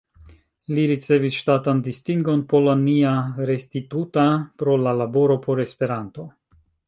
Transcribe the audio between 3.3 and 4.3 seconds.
Restituta"